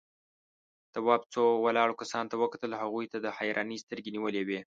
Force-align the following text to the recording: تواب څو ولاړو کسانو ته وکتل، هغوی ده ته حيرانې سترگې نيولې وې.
تواب 0.93 1.21
څو 1.33 1.43
ولاړو 1.65 1.99
کسانو 2.01 2.29
ته 2.31 2.35
وکتل، 2.43 2.71
هغوی 2.81 3.05
ده 3.11 3.19
ته 3.23 3.29
حيرانې 3.37 3.77
سترگې 3.83 4.11
نيولې 4.15 4.41
وې. 4.47 4.59